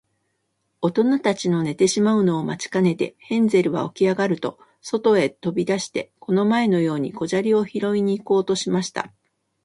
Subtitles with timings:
[0.81, 9.13] おとなたちの寝てしまうのを待ちかねて、ヘンゼルはおきあがると、そとへとび出して、この前のように小砂利をひろいに行こうとしました。